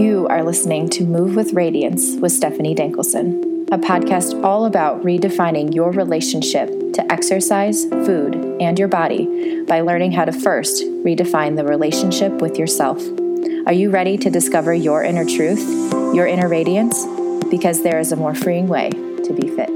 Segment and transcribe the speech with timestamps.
[0.00, 5.74] You are listening to Move with Radiance with Stephanie Dankelson, a podcast all about redefining
[5.74, 11.64] your relationship to exercise, food, and your body by learning how to first redefine the
[11.66, 12.98] relationship with yourself.
[13.66, 15.60] Are you ready to discover your inner truth,
[16.14, 17.04] your inner radiance?
[17.50, 19.68] Because there is a more freeing way to be fit.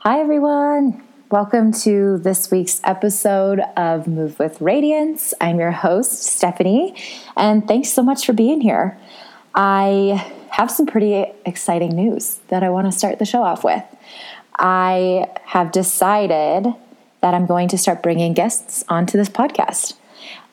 [0.00, 1.09] Hi, everyone.
[1.30, 5.32] Welcome to this week's episode of Move with Radiance.
[5.40, 6.92] I'm your host, Stephanie,
[7.36, 8.98] and thanks so much for being here.
[9.54, 13.84] I have some pretty exciting news that I want to start the show off with.
[14.58, 16.66] I have decided
[17.20, 19.94] that I'm going to start bringing guests onto this podcast.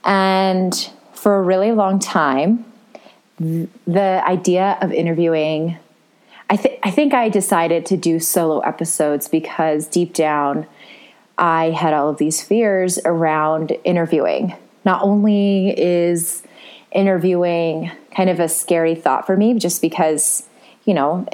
[0.03, 0.75] And
[1.11, 2.65] for a really long time,
[3.39, 5.79] the idea of interviewing
[6.49, 10.65] I, th- I think I decided to do solo episodes because deep down,
[11.37, 14.55] I had all of these fears around interviewing.
[14.85, 16.43] Not only is
[16.91, 20.47] interviewing kind of a scary thought for me, just because,
[20.85, 21.27] you know,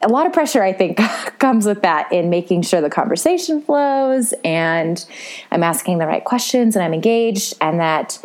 [0.00, 0.96] a lot of pressure, I think,
[1.38, 5.04] comes with that in making sure the conversation flows and
[5.50, 8.24] I'm asking the right questions and I'm engaged and that,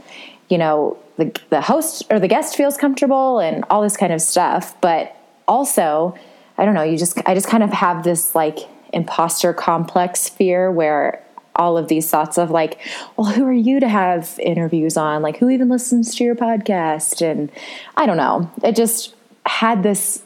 [0.50, 4.22] you know, the, the host or the guest feels comfortable and all this kind of
[4.22, 4.80] stuff.
[4.82, 5.17] But
[5.48, 6.16] also,
[6.58, 8.60] I don't know, you just, I just kind of have this like
[8.94, 11.24] imposter complex fear where
[11.56, 12.80] all of these thoughts of like,
[13.16, 15.22] well, who are you to have interviews on?
[15.22, 17.22] Like, who even listens to your podcast?
[17.22, 17.52] And
[17.96, 18.50] I don't know.
[18.64, 20.22] It just had this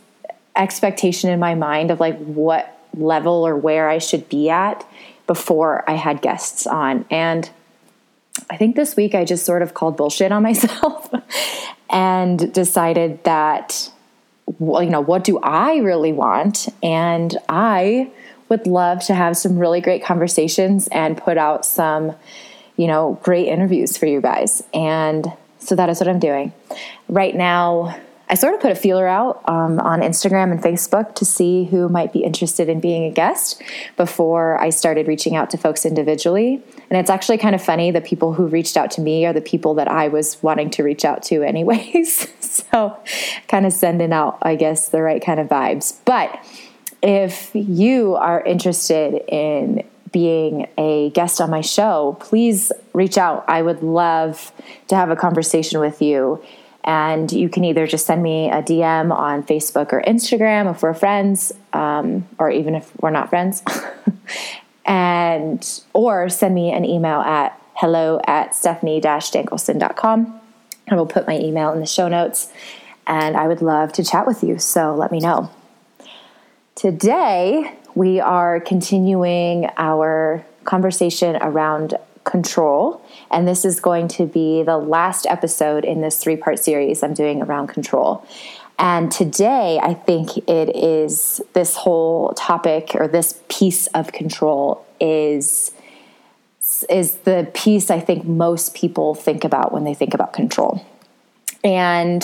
[0.55, 4.85] expectation in my mind of like what level or where I should be at
[5.27, 7.05] before I had guests on.
[7.09, 7.49] And
[8.49, 11.09] I think this week I just sort of called bullshit on myself
[11.89, 13.89] and decided that
[14.45, 16.67] well, you know, what do I really want?
[16.83, 18.11] And I
[18.49, 22.15] would love to have some really great conversations and put out some,
[22.75, 24.61] you know, great interviews for you guys.
[24.73, 26.53] And so that is what I'm doing.
[27.07, 27.97] Right now,
[28.31, 31.89] I sort of put a feeler out um, on Instagram and Facebook to see who
[31.89, 33.61] might be interested in being a guest
[33.97, 36.63] before I started reaching out to folks individually.
[36.89, 37.91] And it's actually kind of funny.
[37.91, 40.83] The people who reached out to me are the people that I was wanting to
[40.83, 42.29] reach out to, anyways.
[42.39, 42.97] so,
[43.49, 45.99] kind of sending out, I guess, the right kind of vibes.
[46.05, 46.41] But
[47.03, 49.83] if you are interested in
[50.13, 53.43] being a guest on my show, please reach out.
[53.49, 54.53] I would love
[54.87, 56.41] to have a conversation with you
[56.83, 60.93] and you can either just send me a DM on Facebook or Instagram if we're
[60.93, 63.63] friends, um, or even if we're not friends,
[64.85, 70.39] and or send me an email at hello at stephanie-dankelson.com.
[70.89, 72.51] I will put my email in the show notes,
[73.07, 74.57] and I would love to chat with you.
[74.57, 75.51] So let me know.
[76.75, 83.01] Today, we are continuing our conversation around control.
[83.29, 87.13] And this is going to be the last episode in this three part series I'm
[87.13, 88.25] doing around control.
[88.77, 95.71] And today, I think it is this whole topic or this piece of control is
[96.89, 100.85] is the piece I think most people think about when they think about control.
[101.63, 102.23] And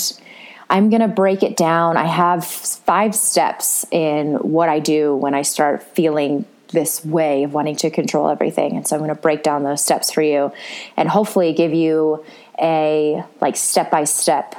[0.69, 1.97] I'm going to break it down.
[1.97, 7.53] I have five steps in what I do when I start feeling this way of
[7.53, 8.75] wanting to control everything.
[8.75, 10.51] And so I'm going to break down those steps for you
[10.95, 12.25] and hopefully give you
[12.59, 14.55] a like step by step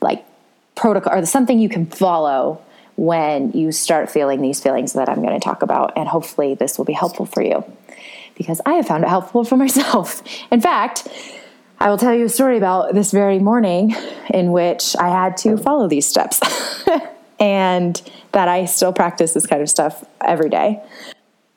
[0.00, 0.24] like
[0.74, 2.62] protocol or something you can follow
[2.96, 5.92] when you start feeling these feelings that I'm going to talk about.
[5.96, 7.64] And hopefully this will be helpful for you
[8.36, 10.22] because I have found it helpful for myself.
[10.50, 11.08] In fact,
[11.78, 13.94] I will tell you a story about this very morning
[14.30, 16.40] in which I had to follow these steps.
[17.38, 18.00] and
[18.32, 20.82] that I still practice this kind of stuff every day.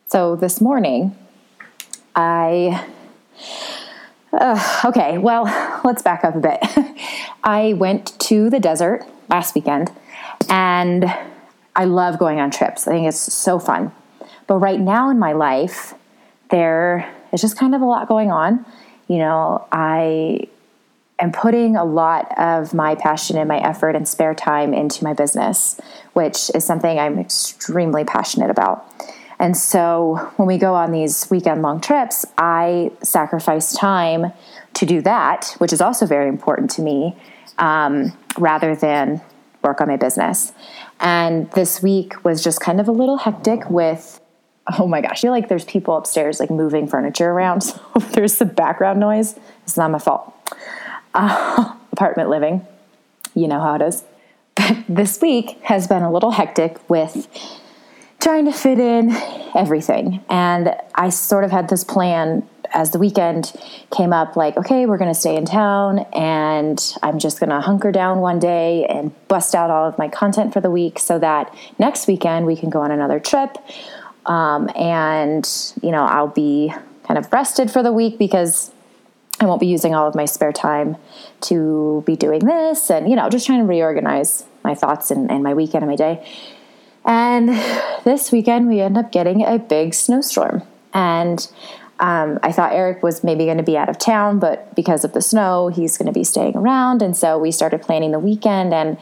[0.07, 1.16] So this morning,
[2.16, 2.85] I.
[4.31, 5.45] Uh, okay, well,
[5.84, 6.59] let's back up a bit.
[7.44, 9.91] I went to the desert last weekend
[10.50, 11.06] and
[11.75, 12.88] I love going on trips.
[12.88, 13.91] I think it's so fun.
[14.46, 15.96] But right now in my life,
[16.52, 18.66] there is just kind of a lot going on.
[19.08, 20.47] You know, I
[21.19, 25.13] am putting a lot of my passion and my effort and spare time into my
[25.13, 25.79] business,
[26.13, 28.85] which is something I'm extremely passionate about.
[29.37, 34.33] And so when we go on these weekend long trips, I sacrifice time
[34.73, 37.16] to do that, which is also very important to me,
[37.57, 39.21] um, rather than
[39.63, 40.53] work on my business.
[40.99, 44.19] And this week was just kind of a little hectic with
[44.77, 47.63] oh my gosh, I feel like there's people upstairs like moving furniture around.
[47.99, 50.33] So there's some background noise, it's not my fault
[51.14, 52.66] uh, apartment living.
[53.35, 54.03] You know how it is.
[54.56, 57.28] But this week has been a little hectic with
[58.20, 59.11] trying to fit in
[59.56, 60.23] everything.
[60.29, 63.53] And I sort of had this plan as the weekend
[63.96, 67.62] came up like, okay, we're going to stay in town and I'm just going to
[67.62, 71.17] hunker down one day and bust out all of my content for the week so
[71.20, 73.58] that next weekend we can go on another trip.
[74.26, 75.50] Um, and,
[75.82, 76.72] you know, I'll be
[77.05, 78.72] kind of rested for the week because
[79.40, 80.97] I won't be using all of my spare time
[81.41, 85.44] to be doing this and, you know, just trying to reorganize my thoughts and, and
[85.44, 86.26] my weekend and my day.
[87.06, 87.50] And
[88.03, 90.64] this weekend, we end up getting a big snowstorm.
[90.94, 91.47] And
[92.00, 95.14] um, I thought Eric was maybe going to be out of town, but because of
[95.14, 97.02] the snow, he's going to be staying around.
[97.02, 98.97] And so we started planning the weekend, and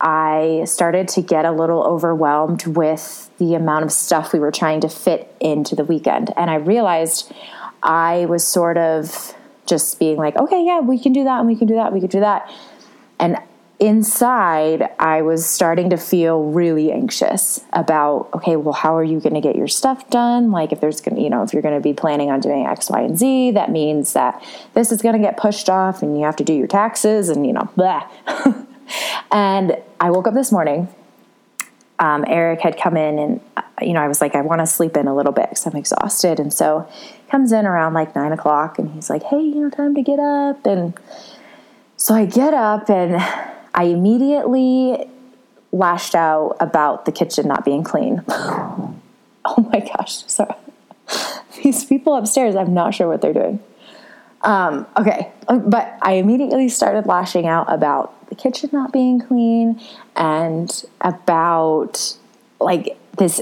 [0.00, 4.80] I started to get a little overwhelmed with the amount of stuff we were trying
[4.80, 6.32] to fit into the weekend.
[6.36, 7.32] And I realized
[7.82, 9.34] I was sort of
[9.66, 11.94] just being like, okay, yeah, we can do that, and we can do that, and
[11.94, 12.52] we can do that.
[13.18, 13.38] And
[13.82, 19.34] inside, I was starting to feel really anxious about, okay, well, how are you going
[19.34, 20.52] to get your stuff done?
[20.52, 22.64] Like, if there's going to, you know, if you're going to be planning on doing
[22.64, 24.40] X, Y, and Z, that means that
[24.74, 27.44] this is going to get pushed off and you have to do your taxes and,
[27.44, 28.08] you know, blah.
[29.32, 30.88] and I woke up this morning.
[32.02, 34.66] Um, Eric had come in and, uh, you know, I was like, I want to
[34.66, 36.40] sleep in a little bit because I'm exhausted.
[36.40, 36.88] And so
[37.30, 40.18] comes in around like nine o'clock and he's like, hey, you know, time to get
[40.18, 40.66] up.
[40.66, 40.98] And
[41.96, 43.22] so I get up and
[43.72, 45.08] I immediately
[45.70, 48.24] lashed out about the kitchen not being clean.
[48.28, 48.98] oh
[49.72, 50.56] my gosh, sorry.
[51.62, 53.60] These people upstairs, I'm not sure what they're doing.
[54.42, 59.80] Um, okay, but I immediately started lashing out about the kitchen not being clean
[60.16, 62.16] and about
[62.58, 63.40] like this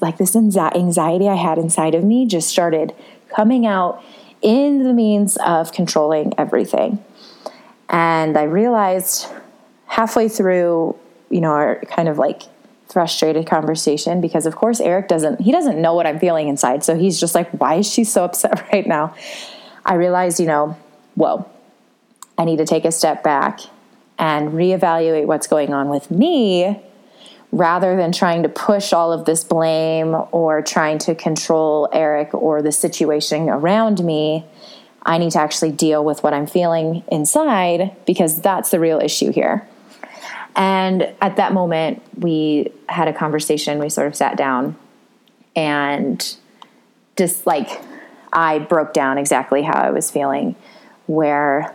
[0.00, 2.94] like this anxiety I had inside of me just started
[3.28, 4.02] coming out
[4.42, 7.02] in the means of controlling everything.
[7.88, 9.28] And I realized
[9.86, 10.96] halfway through,
[11.30, 12.42] you know, our kind of like
[12.90, 16.84] frustrated conversation because of course Eric doesn't he doesn't know what I'm feeling inside.
[16.84, 19.14] So he's just like, why is she so upset right now?
[19.84, 20.76] I realized, you know,
[21.14, 21.48] whoa,
[22.38, 23.60] I need to take a step back
[24.18, 26.80] and reevaluate what's going on with me
[27.50, 32.62] rather than trying to push all of this blame or trying to control Eric or
[32.62, 34.46] the situation around me.
[35.04, 39.32] I need to actually deal with what I'm feeling inside because that's the real issue
[39.32, 39.68] here.
[40.54, 43.78] And at that moment, we had a conversation.
[43.78, 44.76] We sort of sat down
[45.56, 46.36] and
[47.16, 47.68] just like
[48.32, 50.56] I broke down exactly how I was feeling,
[51.06, 51.74] where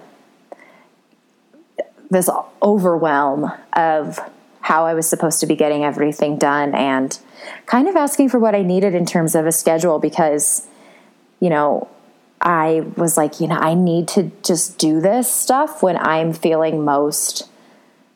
[2.09, 2.30] this
[2.62, 4.19] overwhelm of
[4.62, 7.18] how I was supposed to be getting everything done and
[7.65, 10.68] kind of asking for what I needed in terms of a schedule because,
[11.39, 11.88] you know,
[12.42, 16.83] I was like, you know, I need to just do this stuff when I'm feeling
[16.83, 17.50] most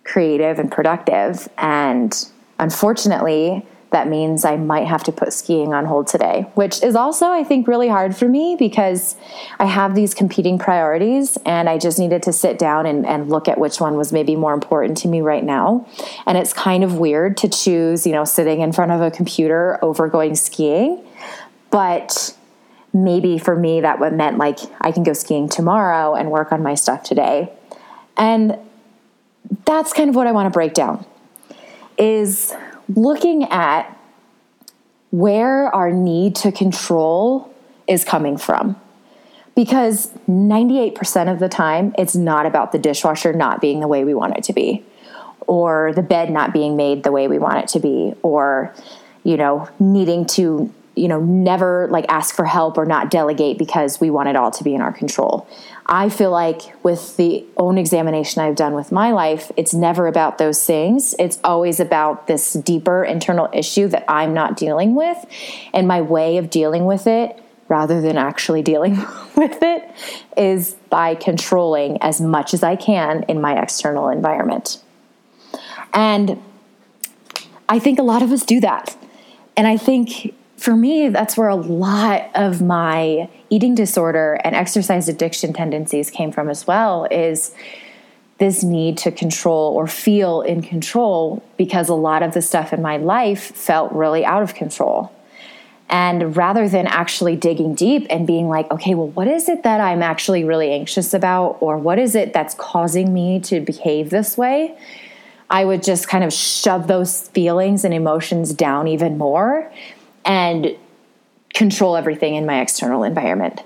[0.03, 1.47] creative and productive.
[1.57, 2.13] And
[2.59, 7.27] unfortunately, that means I might have to put skiing on hold today, which is also,
[7.27, 9.17] I think, really hard for me because
[9.59, 13.49] I have these competing priorities and I just needed to sit down and, and look
[13.49, 15.85] at which one was maybe more important to me right now.
[16.25, 19.77] And it's kind of weird to choose, you know, sitting in front of a computer
[19.83, 21.05] over going skiing.
[21.69, 22.33] But
[22.93, 26.63] maybe for me, that would meant like I can go skiing tomorrow and work on
[26.63, 27.51] my stuff today.
[28.15, 28.57] And
[29.65, 31.05] that's kind of what I want to break down
[31.97, 32.55] is
[32.89, 33.97] looking at
[35.11, 37.53] where our need to control
[37.88, 38.79] is coming from.
[39.55, 44.13] Because 98% of the time, it's not about the dishwasher not being the way we
[44.13, 44.83] want it to be,
[45.41, 48.73] or the bed not being made the way we want it to be, or,
[49.23, 54.01] you know, needing to you know never like ask for help or not delegate because
[54.01, 55.47] we want it all to be in our control
[55.91, 60.38] i feel like with the own examination i've done with my life it's never about
[60.38, 61.13] those things.
[61.19, 65.24] It's always about this deeper internal issue that i'm not dealing with
[65.74, 68.95] and my way of dealing with it rather than actually dealing
[69.36, 69.89] with it
[70.36, 74.81] is by controlling as much as i can in my external environment.
[75.93, 76.41] And
[77.67, 78.95] i think a lot of us do that.
[79.57, 85.10] And i think for me, that's where a lot of my eating disorder and exercise
[85.10, 87.56] addiction tendencies came from as well is
[88.38, 92.82] this need to control or feel in control because a lot of the stuff in
[92.82, 95.12] my life felt really out of control.
[95.89, 99.82] And rather than actually digging deep and being like, okay, well, what is it that
[99.82, 101.58] I'm actually really anxious about?
[101.60, 104.77] Or what is it that's causing me to behave this way?
[105.50, 109.72] I would just kind of shove those feelings and emotions down even more
[110.25, 110.75] and
[111.53, 113.61] control everything in my external environment.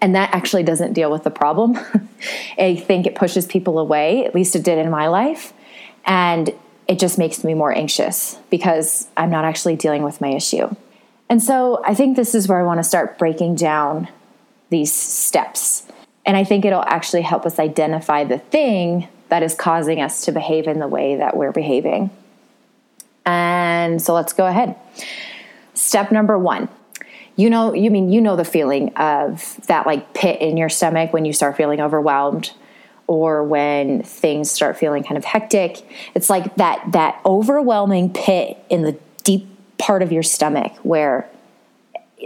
[0.00, 1.78] And that actually doesn't deal with the problem.
[2.58, 5.52] I think it pushes people away, at least it did in my life.
[6.04, 6.52] And
[6.86, 10.74] it just makes me more anxious because I'm not actually dealing with my issue.
[11.28, 14.08] And so I think this is where I want to start breaking down
[14.70, 15.86] these steps.
[16.24, 20.32] And I think it'll actually help us identify the thing that is causing us to
[20.32, 22.10] behave in the way that we're behaving.
[23.26, 24.74] And so let's go ahead.
[25.78, 26.68] Step number one.
[27.36, 31.12] You know, you mean you know the feeling of that like pit in your stomach
[31.12, 32.52] when you start feeling overwhelmed
[33.06, 35.88] or when things start feeling kind of hectic.
[36.14, 39.46] It's like that that overwhelming pit in the deep
[39.78, 41.30] part of your stomach where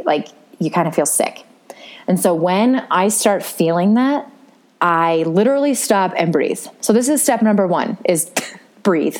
[0.06, 0.28] like
[0.58, 1.44] you kind of feel sick.
[2.06, 4.30] And so when I start feeling that,
[4.80, 6.66] I literally stop and breathe.
[6.80, 8.30] So this is step number 1 is
[8.82, 9.18] breathe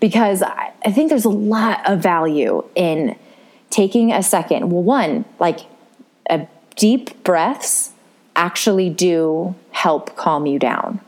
[0.00, 3.14] because I, I think there's a lot of value in
[3.70, 4.70] taking a second.
[4.70, 5.60] Well, one, like
[6.28, 6.46] a
[6.76, 7.92] deep breaths
[8.36, 11.00] actually do help calm you down.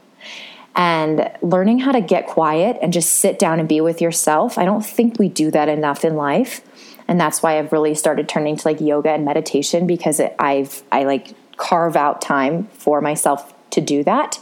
[0.77, 4.65] And learning how to get quiet and just sit down and be with yourself, I
[4.65, 6.63] don't think we do that enough in life.
[7.09, 10.83] And that's why I've really started turning to like yoga and meditation because it, I've
[10.93, 14.39] I like carve out time for myself to do that.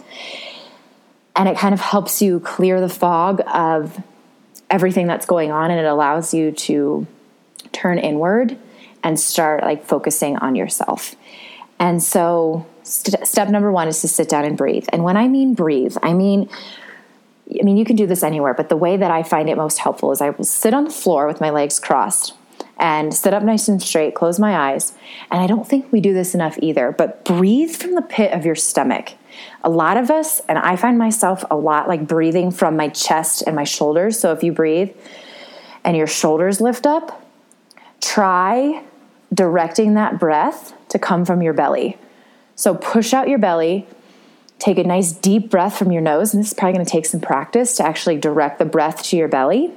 [1.34, 4.02] And it kind of helps you clear the fog of
[4.70, 7.06] everything that's going on and it allows you to
[7.72, 8.56] turn inward
[9.02, 11.14] and start like focusing on yourself.
[11.78, 14.87] And so st- step number 1 is to sit down and breathe.
[14.92, 16.48] And when I mean breathe, I mean
[17.60, 19.78] I mean you can do this anywhere, but the way that I find it most
[19.78, 22.34] helpful is I will sit on the floor with my legs crossed
[22.78, 24.92] and sit up nice and straight, close my eyes.
[25.30, 28.44] And I don't think we do this enough either, but breathe from the pit of
[28.44, 29.14] your stomach.
[29.64, 33.42] A lot of us, and I find myself a lot like breathing from my chest
[33.46, 34.18] and my shoulders.
[34.18, 34.90] So if you breathe
[35.84, 37.25] and your shoulders lift up,
[38.18, 38.82] try
[39.32, 41.96] directing that breath to come from your belly.
[42.56, 43.87] So push out your belly,
[44.58, 47.06] take a nice deep breath from your nose, and this is probably going to take
[47.06, 49.70] some practice to actually direct the breath to your belly.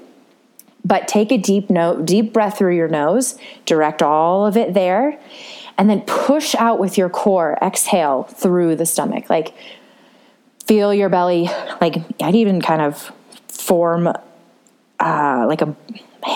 [0.83, 5.19] But take a deep note, deep breath through your nose, direct all of it there,
[5.77, 7.59] and then push out with your core.
[7.61, 9.29] Exhale through the stomach.
[9.29, 9.53] Like
[10.65, 11.47] feel your belly.
[11.79, 13.11] Like I'd even kind of
[13.49, 15.75] form uh, like a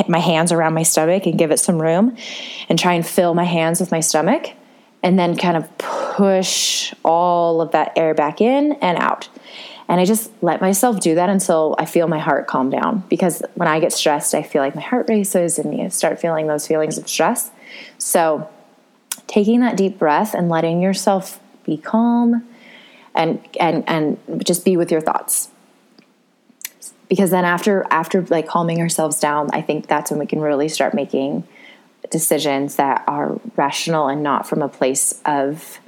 [0.08, 2.16] my hands around my stomach and give it some room,
[2.70, 4.52] and try and fill my hands with my stomach,
[5.04, 9.30] and then kind of push all of that air back in and out.
[9.88, 13.04] And I just let myself do that until I feel my heart calm down.
[13.08, 16.48] Because when I get stressed, I feel like my heart races and you start feeling
[16.48, 17.52] those feelings of stress.
[18.00, 18.50] So,
[19.28, 22.48] taking that deep breath and letting yourself be calm
[23.14, 25.50] and and and just be with your thoughts
[27.08, 30.68] because then after after like calming ourselves down i think that's when we can really
[30.68, 31.48] start making
[32.10, 35.80] decisions that are rational and not from a place of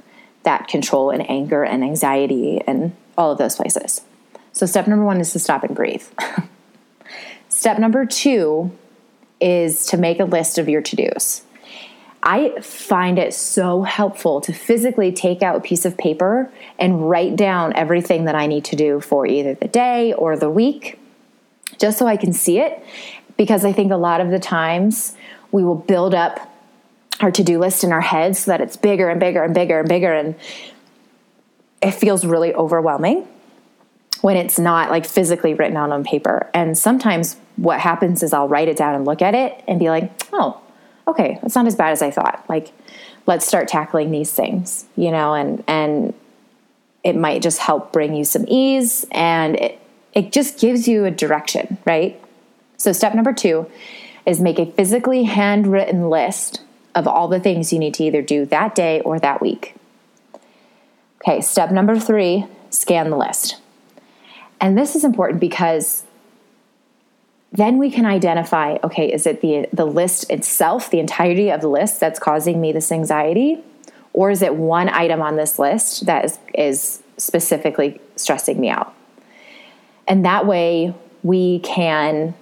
[0.42, 4.02] that control and anger and anxiety and all of those places.
[4.52, 6.04] So, step number one is to stop and breathe.
[7.48, 8.70] step number two
[9.40, 11.42] is to make a list of your to dos.
[12.22, 17.36] I find it so helpful to physically take out a piece of paper and write
[17.36, 20.98] down everything that I need to do for either the day or the week,
[21.78, 22.82] just so I can see it.
[23.36, 25.16] Because I think a lot of the times
[25.52, 26.40] we will build up
[27.20, 29.80] our to do list in our heads so that it's bigger and bigger and bigger
[29.80, 30.12] and bigger.
[30.12, 30.34] And
[31.82, 33.26] it feels really overwhelming
[34.20, 36.50] when it's not like physically written out on paper.
[36.52, 39.90] And sometimes what happens is I'll write it down and look at it and be
[39.90, 40.60] like, oh,
[41.06, 42.44] okay, it's not as bad as I thought.
[42.48, 42.72] Like,
[43.26, 46.14] let's start tackling these things, you know, and, and
[47.04, 49.77] it might just help bring you some ease and it,
[50.12, 52.20] it just gives you a direction, right?
[52.76, 53.70] So, step number two
[54.26, 56.62] is make a physically handwritten list
[56.94, 59.74] of all the things you need to either do that day or that week.
[61.22, 63.60] Okay, step number three scan the list.
[64.60, 66.04] And this is important because
[67.52, 71.68] then we can identify okay, is it the, the list itself, the entirety of the
[71.68, 73.62] list that's causing me this anxiety?
[74.12, 78.94] Or is it one item on this list that is, is specifically stressing me out?
[80.08, 82.34] And that way we can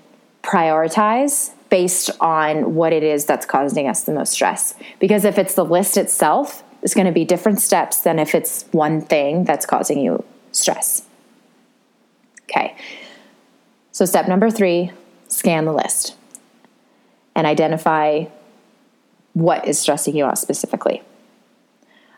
[0.43, 4.75] prioritize based on what it is that's causing us the most stress.
[5.01, 8.65] Because if it's the list itself, it's going to be different steps than if it's
[8.71, 11.03] one thing that's causing you stress.
[12.45, 12.77] Okay.
[13.91, 14.93] So, step number three
[15.27, 16.15] scan the list
[17.35, 18.27] and identify
[19.33, 21.03] what is stressing you out specifically.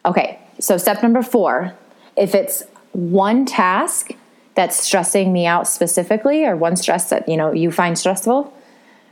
[0.04, 0.38] Okay.
[0.60, 1.74] So, step number four
[2.16, 4.10] if it's one task
[4.58, 8.52] that's stressing me out specifically or one stress that you know you find stressful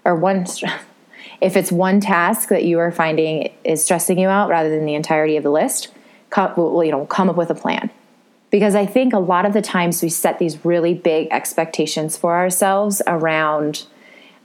[0.05, 0.45] or one
[1.41, 4.95] if it's one task that you are finding is stressing you out rather than the
[4.95, 5.93] entirety of the list
[6.31, 7.89] come, well, you know come up with a plan
[8.51, 12.35] because i think a lot of the times we set these really big expectations for
[12.35, 13.87] ourselves around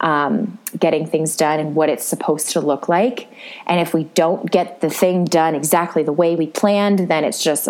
[0.01, 3.27] um, getting things done and what it's supposed to look like.
[3.67, 7.43] And if we don't get the thing done exactly the way we planned, then it's
[7.43, 7.69] just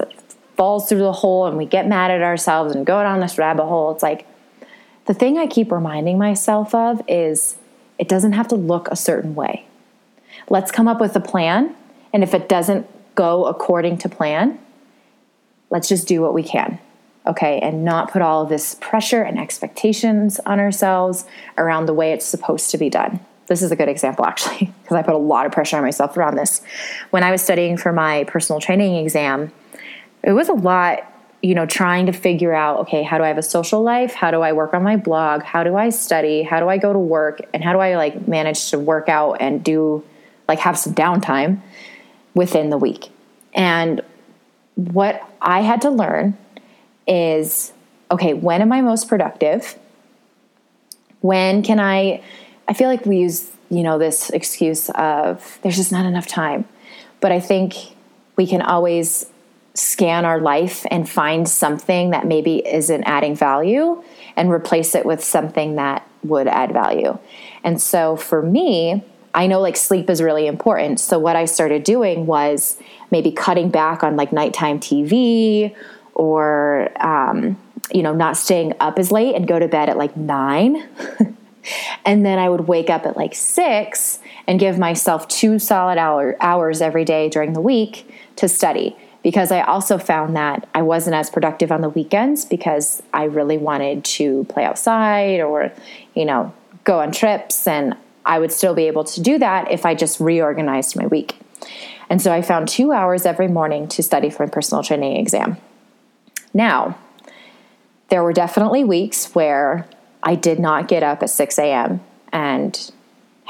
[0.55, 3.65] falls through the hole and we get mad at ourselves and go down this rabbit
[3.65, 3.91] hole.
[3.91, 4.27] It's like
[5.05, 7.57] the thing I keep reminding myself of is
[7.97, 9.65] it doesn't have to look a certain way.
[10.49, 11.75] Let's come up with a plan.
[12.13, 14.59] And if it doesn't go according to plan,
[15.69, 16.79] let's just do what we can
[17.25, 21.25] okay, and not put all of this pressure and expectations on ourselves
[21.57, 23.19] around the way it's supposed to be done.
[23.47, 26.17] This is a good example, actually, because I put a lot of pressure on myself
[26.17, 26.61] around this.
[27.09, 29.51] When I was studying for my personal training exam,
[30.23, 31.03] it was a lot,
[31.41, 34.13] you know, trying to figure out okay, how do I have a social life?
[34.13, 35.43] How do I work on my blog?
[35.43, 36.43] How do I study?
[36.43, 37.41] How do I go to work?
[37.53, 40.03] And how do I like manage to work out and do
[40.47, 41.61] like have some downtime
[42.33, 43.09] within the week?
[43.53, 44.01] And
[44.75, 46.37] what I had to learn
[47.07, 47.73] is
[48.11, 49.77] okay, when am I most productive?
[51.21, 52.23] When can I?
[52.67, 56.65] I feel like we use, you know, this excuse of there's just not enough time.
[57.19, 57.75] But I think
[58.35, 59.25] we can always
[59.73, 64.03] scan our life and find something that maybe isn't adding value
[64.35, 67.17] and replace it with something that would add value.
[67.63, 70.99] And so for me, I know like sleep is really important.
[70.99, 72.77] So what I started doing was
[73.11, 75.73] maybe cutting back on like nighttime TV
[76.15, 77.57] or um,
[77.93, 80.87] you know not staying up as late and go to bed at like nine
[82.05, 86.35] and then i would wake up at like six and give myself two solid hour,
[86.41, 91.15] hours every day during the week to study because i also found that i wasn't
[91.15, 95.71] as productive on the weekends because i really wanted to play outside or
[96.13, 99.85] you know go on trips and i would still be able to do that if
[99.85, 101.35] i just reorganized my week
[102.09, 105.57] and so i found two hours every morning to study for a personal training exam
[106.53, 106.97] now,
[108.09, 109.87] there were definitely weeks where
[110.21, 112.01] I did not get up at 6 a.m.
[112.31, 112.91] and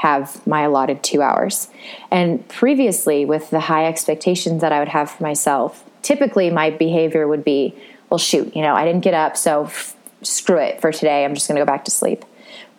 [0.02, 1.68] have my allotted two hours.
[2.10, 7.28] And previously, with the high expectations that I would have for myself, typically my behavior
[7.28, 7.72] would be,
[8.10, 11.24] well, shoot, you know, I didn't get up, so f- screw it for today.
[11.24, 12.24] I'm just going to go back to sleep.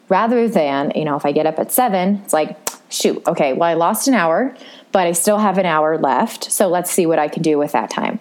[0.10, 2.58] Rather than, you know, if I get up at seven, it's like,
[2.90, 4.54] shoot, okay, well, I lost an hour,
[4.92, 6.52] but I still have an hour left.
[6.52, 8.20] So let's see what I can do with that time.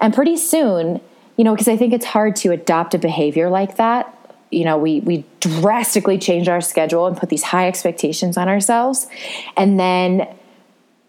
[0.00, 1.00] And pretty soon,
[1.36, 4.17] you know, because I think it's hard to adopt a behavior like that.
[4.50, 9.06] You know, we we drastically change our schedule and put these high expectations on ourselves.
[9.56, 10.28] And then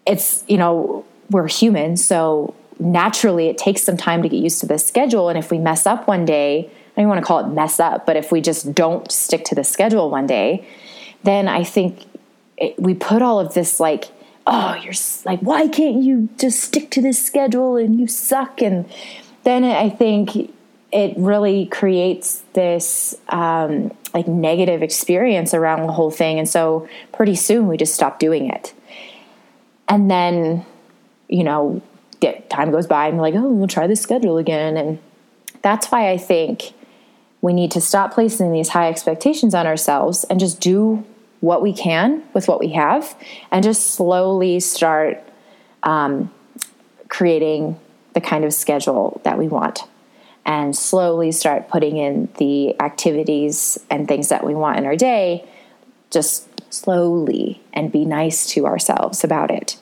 [0.06, 4.66] it's, you know, we're human, so naturally it takes some time to get used to
[4.66, 7.48] the schedule and if we mess up one day, I don't want to call it
[7.48, 10.66] mess up, but if we just don't stick to the schedule one day,
[11.22, 12.06] then I think
[12.56, 14.06] it, we put all of this like
[14.46, 18.90] oh you're like why can't you just stick to this schedule and you suck and
[19.44, 20.52] then I think
[20.92, 26.38] it really creates this um, like negative experience around the whole thing.
[26.38, 28.74] And so pretty soon we just stop doing it.
[29.88, 30.64] And then,
[31.28, 31.82] you know,
[32.48, 34.76] time goes by and we're like, oh, we'll try this schedule again.
[34.76, 34.98] And
[35.62, 36.72] that's why I think
[37.40, 41.04] we need to stop placing these high expectations on ourselves and just do
[41.40, 43.16] what we can with what we have
[43.50, 45.22] and just slowly start
[45.82, 46.30] um,
[47.08, 47.78] creating
[48.12, 49.84] the kind of schedule that we want
[50.44, 55.46] and slowly start putting in the activities and things that we want in our day
[56.10, 59.76] just slowly and be nice to ourselves about it.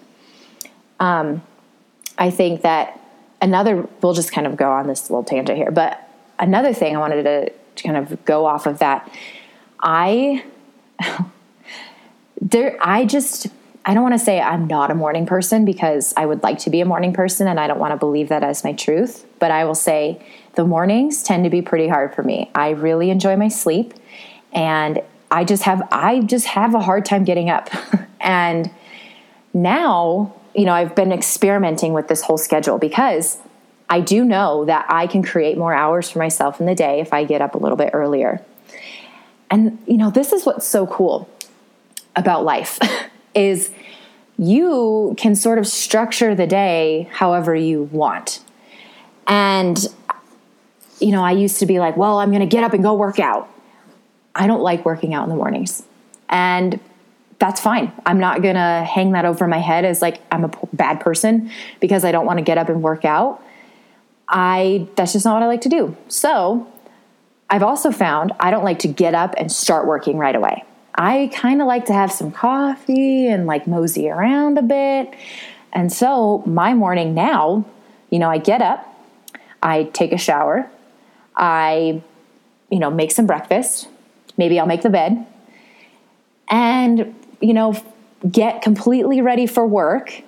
[1.00, 1.42] Um,
[2.16, 3.00] I think that
[3.40, 6.98] another, we'll just kind of go on this little tangent here, but another thing I
[6.98, 9.10] wanted to, to kind of go off of that,
[9.80, 10.44] I,
[12.40, 13.46] there, I just,
[13.84, 16.70] I don't want to say I'm not a morning person because I would like to
[16.70, 19.24] be a morning person and I don't want to believe that as my truth.
[19.38, 20.20] But I will say
[20.58, 22.50] the mornings tend to be pretty hard for me.
[22.52, 23.94] I really enjoy my sleep
[24.52, 27.70] and I just have I just have a hard time getting up.
[28.20, 28.68] and
[29.54, 33.38] now, you know, I've been experimenting with this whole schedule because
[33.88, 37.12] I do know that I can create more hours for myself in the day if
[37.12, 38.42] I get up a little bit earlier.
[39.52, 41.30] And you know, this is what's so cool
[42.16, 42.80] about life.
[43.36, 43.70] is
[44.36, 48.40] you can sort of structure the day however you want.
[49.28, 49.86] And,
[51.00, 52.94] you know, I used to be like, well, I'm going to get up and go
[52.94, 53.48] work out.
[54.34, 55.82] I don't like working out in the mornings.
[56.28, 56.80] And
[57.38, 57.92] that's fine.
[58.04, 61.50] I'm not going to hang that over my head as like I'm a bad person
[61.80, 63.42] because I don't want to get up and work out.
[64.28, 65.96] I that's just not what I like to do.
[66.08, 66.70] So,
[67.50, 70.64] I've also found I don't like to get up and start working right away.
[70.94, 75.14] I kind of like to have some coffee and like mosey around a bit.
[75.72, 77.64] And so my morning now,
[78.10, 78.84] you know, I get up,
[79.62, 80.68] I take a shower,
[81.38, 82.02] I,
[82.70, 83.88] you know, make some breakfast.
[84.36, 85.26] Maybe I'll make the bed.
[86.48, 87.74] and, you know,
[88.30, 90.22] get completely ready for work.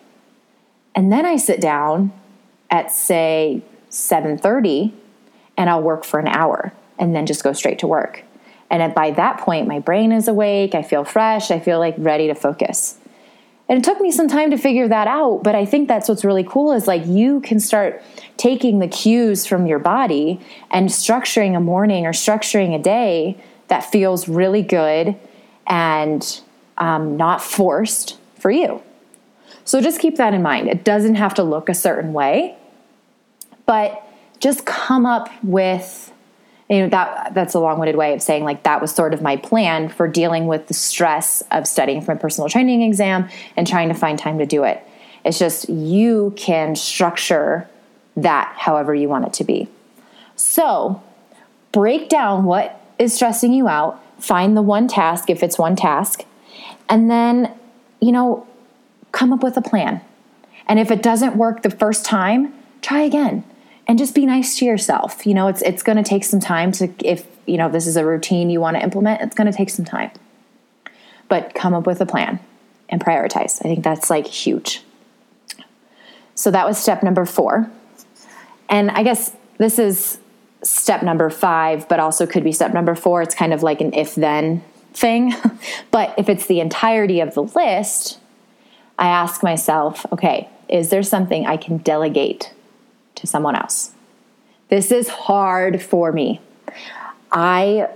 [0.95, 2.13] And then I sit down
[2.71, 4.93] at say 7:30
[5.57, 8.25] and I'll work for an hour and then just go straight to work.
[8.71, 12.29] And by that point my brain is awake, I feel fresh, I feel like ready
[12.29, 12.99] to focus.
[13.69, 16.25] And it took me some time to figure that out, but I think that's what's
[16.25, 18.03] really cool is like you can start
[18.41, 23.37] taking the cues from your body and structuring a morning or structuring a day
[23.69, 25.15] that feels really good
[25.67, 26.41] and
[26.79, 28.83] um, not forced for you.
[29.65, 30.69] So just keep that in mind.
[30.69, 32.57] It doesn't have to look a certain way,
[33.67, 34.03] but
[34.39, 36.11] just come up with
[36.71, 39.37] you know that that's a long-winded way of saying like that was sort of my
[39.37, 43.89] plan for dealing with the stress of studying for a personal training exam and trying
[43.89, 44.81] to find time to do it
[45.25, 47.69] it's just you can structure
[48.17, 49.69] that however you want it to be
[50.37, 51.03] so
[51.73, 56.25] break down what is stressing you out find the one task if it's one task
[56.89, 57.53] and then
[58.01, 58.47] you know
[59.13, 60.01] come up with a plan
[60.67, 63.45] and if it doesn't work the first time try again
[63.91, 65.27] and just be nice to yourself.
[65.27, 67.97] You know, it's it's going to take some time to if, you know, this is
[67.97, 70.13] a routine you want to implement, it's going to take some time.
[71.27, 72.39] But come up with a plan
[72.89, 73.59] and prioritize.
[73.61, 74.83] I think that's like huge.
[76.37, 77.69] So that was step number 4.
[78.71, 80.19] And I guess this is
[80.63, 83.23] step number 5, but also could be step number 4.
[83.23, 85.35] It's kind of like an if then thing.
[85.91, 88.19] but if it's the entirety of the list,
[88.99, 92.53] I ask myself, okay, is there something I can delegate
[93.21, 93.93] to someone else.
[94.69, 96.41] This is hard for me.
[97.31, 97.89] I,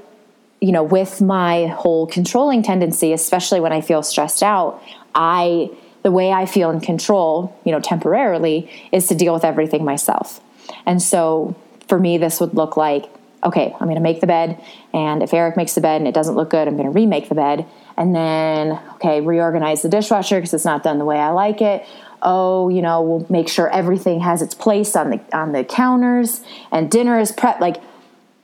[0.61, 4.83] you know, with my whole controlling tendency, especially when I feel stressed out,
[5.15, 5.71] I,
[6.03, 10.41] the way I feel in control, you know, temporarily, is to deal with everything myself.
[10.87, 11.57] And so
[11.89, 13.11] for me, this would look like
[13.47, 14.59] okay, I'm going to make the bed.
[14.95, 17.29] And if Eric makes the bed and it doesn't look good, I'm going to remake
[17.29, 17.67] the bed.
[17.95, 21.85] And then, okay, reorganize the dishwasher because it's not done the way I like it
[22.25, 26.41] oh, you know, we'll make sure everything has its place on the on the counters
[26.73, 27.61] and dinner is prepped.
[27.61, 27.77] Like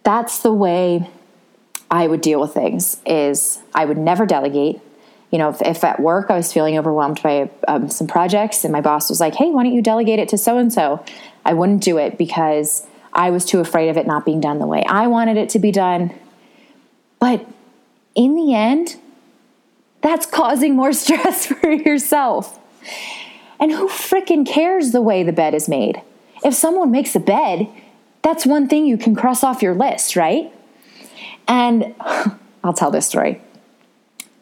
[0.03, 1.09] that's the way
[1.90, 2.98] I would deal with things.
[3.07, 4.81] Is I would never delegate.
[5.31, 8.72] You know, if, if at work I was feeling overwhelmed by um, some projects and
[8.72, 11.05] my boss was like, "Hey, why don't you delegate it to so and so?"
[11.44, 14.66] I wouldn't do it because I was too afraid of it not being done the
[14.66, 16.14] way I wanted it to be done.
[17.18, 17.46] But
[18.14, 18.96] in the end,
[20.00, 22.59] that's causing more stress for yourself.
[23.59, 26.00] And who fricking cares the way the bed is made?
[26.42, 27.68] If someone makes a bed,
[28.22, 30.53] that's one thing you can cross off your list, right?
[31.46, 31.94] And
[32.64, 33.42] I'll tell this story.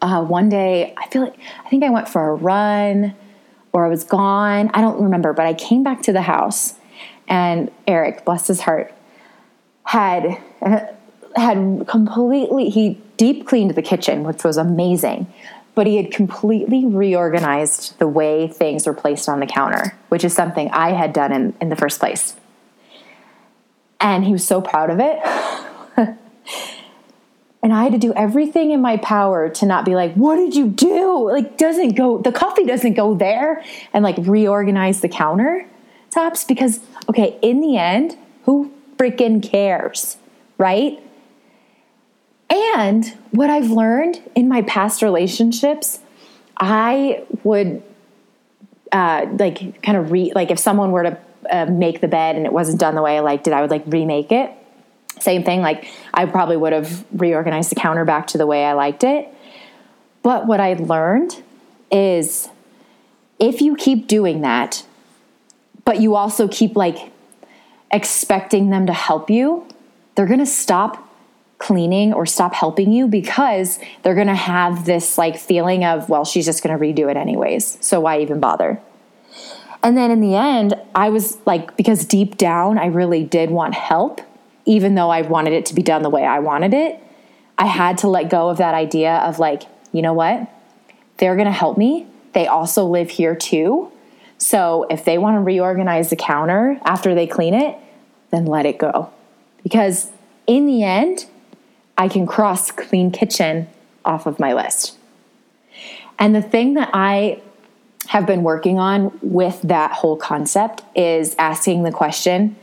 [0.01, 3.13] Uh, one day, I feel like I think I went for a run
[3.73, 4.71] or I was gone.
[4.73, 6.75] I don't remember, but I came back to the house
[7.29, 8.93] and Eric, bless his heart,
[9.83, 10.37] had
[11.35, 15.31] had completely he deep cleaned the kitchen, which was amazing
[15.79, 20.33] but he had completely reorganized the way things were placed on the counter, which is
[20.33, 22.35] something I had done in, in the first place.
[24.01, 25.19] And he was so proud of it.
[27.63, 30.53] and I had to do everything in my power to not be like, what did
[30.53, 31.29] you do?
[31.29, 33.63] Like, doesn't go, the coffee doesn't go there,
[33.93, 35.65] and like reorganize the counter
[36.11, 40.17] tops because, okay, in the end, who freaking cares,
[40.57, 41.01] right?
[42.49, 45.99] And what I've learned in my past relationships,
[46.57, 47.83] I would
[48.91, 51.17] uh, like kind of re like if someone were to
[51.51, 53.71] uh, make the bed and it wasn't done the way I liked it, I would
[53.71, 54.51] like remake it.
[55.19, 58.73] Same thing, like I probably would have reorganized the counter back to the way I
[58.73, 59.33] liked it.
[60.23, 61.41] But what I learned
[61.91, 62.49] is
[63.39, 64.83] if you keep doing that,
[65.89, 67.11] but you also keep like
[67.89, 69.67] expecting them to help you,
[70.13, 71.11] they're going to stop
[71.57, 76.23] cleaning or stop helping you because they're going to have this like feeling of, well,
[76.23, 77.79] she's just going to redo it anyways.
[77.81, 78.79] So why even bother?
[79.81, 83.73] And then in the end, I was like, because deep down, I really did want
[83.73, 84.21] help,
[84.65, 87.01] even though I wanted it to be done the way I wanted it.
[87.57, 90.47] I had to let go of that idea of like, you know what?
[91.17, 92.05] They're going to help me.
[92.33, 93.91] They also live here too.
[94.39, 97.77] So if they want to reorganize the counter after they clean it,
[98.31, 99.11] then let it go.
[99.63, 100.11] Because
[100.47, 101.27] in the end,
[101.97, 103.67] I can cross clean kitchen
[104.05, 104.97] off of my list.
[106.17, 107.41] And the thing that I
[108.07, 112.55] have been working on with that whole concept is asking the question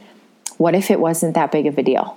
[0.57, 2.17] what if it wasn't that big of a deal?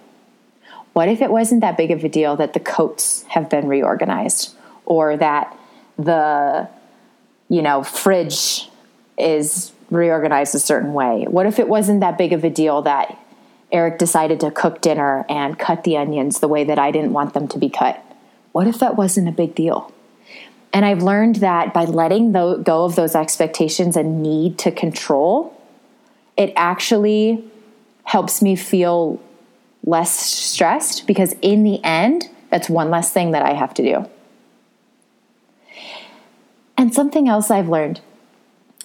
[0.94, 4.56] What if it wasn't that big of a deal that the coats have been reorganized
[4.86, 5.56] or that
[5.98, 6.70] the
[7.50, 8.70] you know fridge
[9.20, 11.26] is reorganized a certain way?
[11.30, 13.18] What if it wasn't that big of a deal that
[13.72, 17.34] Eric decided to cook dinner and cut the onions the way that I didn't want
[17.34, 18.04] them to be cut.
[18.52, 19.94] What if that wasn't a big deal?
[20.74, 25.56] And I've learned that by letting go of those expectations and need to control,
[26.38, 27.44] it actually
[28.04, 29.22] helps me feel
[29.84, 34.10] less stressed because in the end, that's one less thing that I have to do.
[36.78, 38.02] And something else I've learned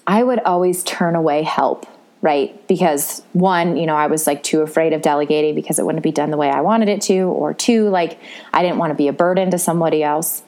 [0.07, 1.87] I would always turn away help,
[2.21, 2.67] right?
[2.69, 6.13] Because one, you know, I was like too afraid of delegating because it wouldn't be
[6.13, 8.19] done the way I wanted it to, or two, like
[8.53, 10.43] I didn't want to be a burden to somebody else.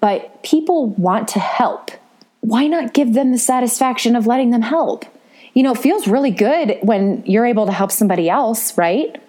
[0.00, 1.90] But people want to help.
[2.40, 5.06] Why not give them the satisfaction of letting them help?
[5.54, 9.20] You know, it feels really good when you're able to help somebody else, right?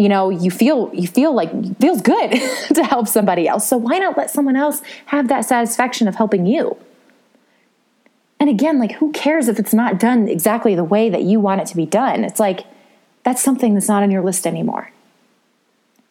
[0.00, 2.30] you know you feel you feel like feels good
[2.74, 6.46] to help somebody else so why not let someone else have that satisfaction of helping
[6.46, 6.74] you
[8.40, 11.60] and again like who cares if it's not done exactly the way that you want
[11.60, 12.66] it to be done it's like
[13.22, 14.90] that's something that's not on your list anymore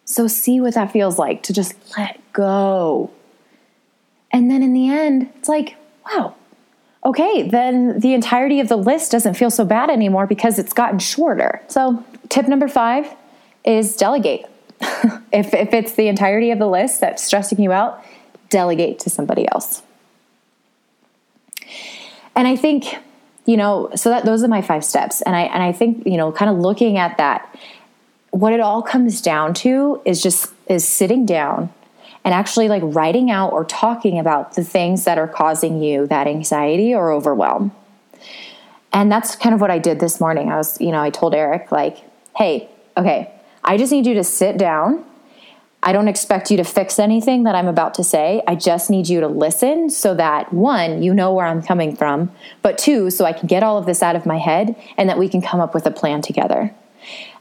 [0.06, 3.12] so see what that feels like to just let go
[4.32, 6.34] and then in the end it's like wow
[7.04, 11.00] okay then the entirety of the list doesn't feel so bad anymore because it's gotten
[11.00, 13.14] shorter so tip number five
[13.64, 14.46] is delegate.
[15.32, 18.04] if, if it's the entirety of the list that's stressing you out,
[18.50, 19.84] delegate to somebody else.
[22.40, 22.96] And I think,
[23.46, 25.22] you know, so that those are my five steps.
[25.24, 27.54] And I and I think, you know, kind of looking at that,
[28.32, 31.70] what it all comes down to is just is sitting down
[32.24, 36.28] and actually like writing out or talking about the things that are causing you that
[36.28, 37.74] anxiety or overwhelm.
[38.94, 40.50] And that's kind of what I did this morning.
[40.50, 41.98] I was, you know, I told Eric like,
[42.38, 43.34] "Hey, okay,
[43.66, 45.04] I just need you to sit down.
[45.82, 48.42] I don't expect you to fix anything that I'm about to say.
[48.48, 52.32] I just need you to listen so that one, you know where I'm coming from,
[52.62, 55.18] but two, so I can get all of this out of my head and that
[55.18, 56.74] we can come up with a plan together.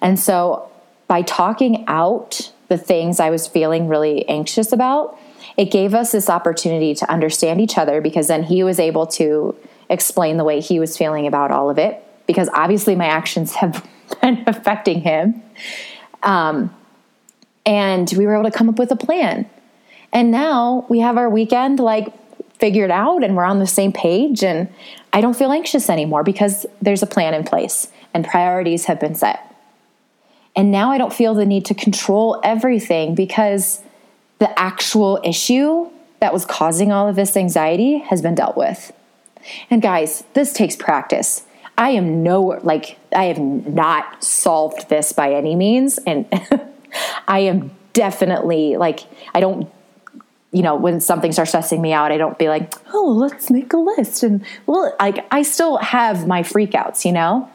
[0.00, 0.70] And so
[1.08, 5.18] by talking out the things I was feeling really anxious about,
[5.56, 9.56] it gave us this opportunity to understand each other because then he was able to
[9.90, 13.84] explain the way he was feeling about all of it because obviously my actions have
[14.22, 15.42] been affecting him.
[16.22, 16.72] Um,
[17.68, 19.48] and we were able to come up with a plan.
[20.10, 22.14] And now we have our weekend like
[22.58, 24.42] figured out and we're on the same page.
[24.42, 24.72] And
[25.12, 29.14] I don't feel anxious anymore because there's a plan in place and priorities have been
[29.14, 29.54] set.
[30.56, 33.82] And now I don't feel the need to control everything because
[34.38, 38.92] the actual issue that was causing all of this anxiety has been dealt with.
[39.70, 41.44] And guys, this takes practice.
[41.76, 46.26] I am no like I have not solved this by any means and
[47.26, 49.00] I am definitely like
[49.34, 49.70] I don't
[50.52, 53.72] you know when something starts stressing me out I don't be like oh let's make
[53.72, 54.22] a list.
[54.22, 57.48] And well like I still have my freakouts you know?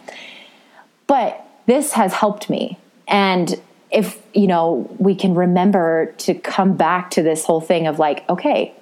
[1.08, 2.78] But this has helped me.
[3.08, 3.60] And
[3.92, 8.28] if you know we can remember to come back to this whole thing of like
[8.30, 8.74] okay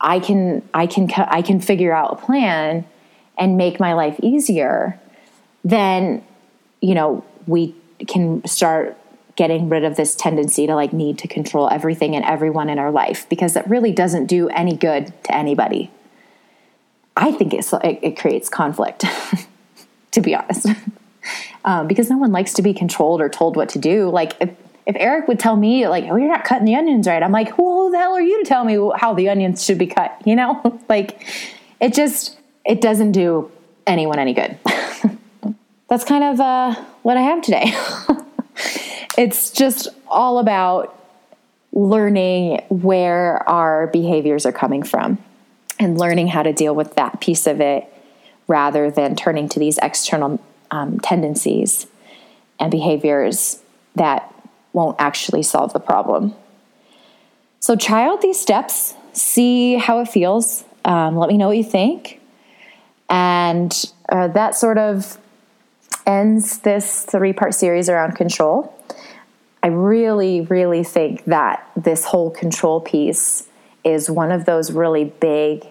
[0.00, 2.84] I can I can I can figure out a plan
[3.38, 5.00] and make my life easier,
[5.64, 6.22] then,
[6.80, 7.74] you know, we
[8.06, 8.96] can start
[9.36, 12.90] getting rid of this tendency to like need to control everything and everyone in our
[12.90, 15.90] life because that really doesn't do any good to anybody.
[17.16, 19.04] I think it's, it, it creates conflict,
[20.12, 20.68] to be honest,
[21.64, 24.08] um, because no one likes to be controlled or told what to do.
[24.08, 24.50] Like if,
[24.86, 27.54] if Eric would tell me like, "Oh, you're not cutting the onions right," I'm like,
[27.54, 30.36] "Who the hell are you to tell me how the onions should be cut?" You
[30.36, 31.26] know, like
[31.80, 33.50] it just it doesn't do
[33.86, 34.58] anyone any good.
[35.88, 37.72] That's kind of uh, what I have today.
[39.16, 40.98] It's just all about
[41.72, 45.18] learning where our behaviors are coming from
[45.78, 47.92] and learning how to deal with that piece of it
[48.46, 51.86] rather than turning to these external um, tendencies
[52.60, 53.60] and behaviors
[53.96, 54.32] that
[54.72, 56.34] won't actually solve the problem.
[57.60, 60.64] So, try out these steps, see how it feels.
[60.84, 62.20] Um, let me know what you think.
[63.08, 63.72] And
[64.08, 65.18] uh, that sort of
[66.06, 68.73] ends this three part series around control.
[69.64, 73.48] I really, really think that this whole control piece
[73.82, 75.66] is one of those really big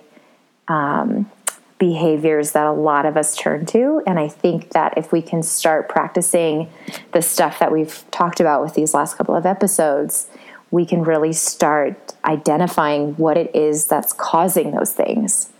[0.67, 1.29] um,
[1.77, 4.01] behaviors that a lot of us turn to.
[4.07, 6.71] And I think that if we can start practicing
[7.11, 10.27] the stuff that we've talked about with these last couple of episodes,
[10.71, 15.53] we can really start identifying what it is that's causing those things.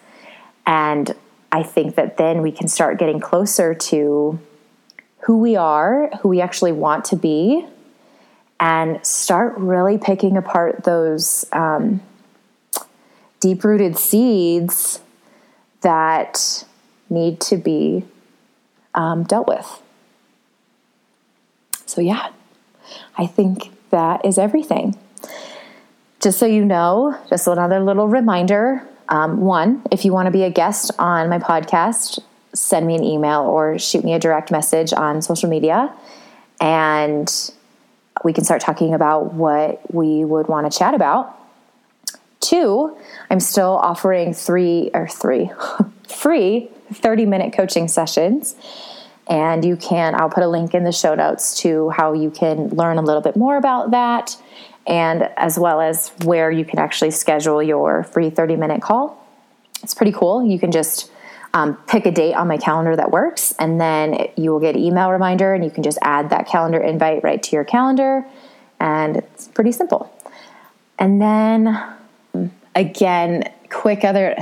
[0.65, 1.15] And
[1.52, 4.39] I think that then we can start getting closer to
[5.19, 7.67] who we are, who we actually want to be,
[8.63, 12.02] and start really picking apart those um,
[13.41, 15.02] deep rooted seeds
[15.82, 16.63] that
[17.10, 18.06] need to be
[18.95, 19.82] um, dealt with.
[21.86, 22.30] So, yeah,
[23.17, 24.97] I think that is everything
[26.21, 30.43] just so you know, just another little reminder um, one, if you want to be
[30.43, 32.17] a guest on my podcast,
[32.54, 35.93] send me an email or shoot me a direct message on social media.
[36.62, 37.30] And
[38.24, 41.38] we can start talking about what we would want to chat about.
[42.40, 42.98] Two,
[43.30, 45.52] I'm still offering three or three
[46.08, 48.56] free 30 minute coaching sessions.
[49.28, 52.70] And you can, I'll put a link in the show notes to how you can
[52.70, 54.36] learn a little bit more about that
[54.86, 59.26] and as well as where you can actually schedule your free 30 minute call.
[59.82, 60.46] It's pretty cool.
[60.46, 61.10] You can just
[61.54, 64.82] um, pick a date on my calendar that works, and then you will get an
[64.82, 68.26] email reminder, and you can just add that calendar invite right to your calendar,
[68.80, 70.12] and it's pretty simple.
[70.98, 71.94] And then
[72.76, 74.36] again, quick other